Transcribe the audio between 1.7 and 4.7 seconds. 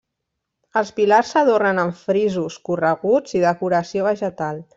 amb frisos correguts i decoració vegetal.